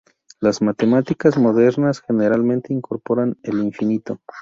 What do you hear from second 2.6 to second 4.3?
incorporan el infinito.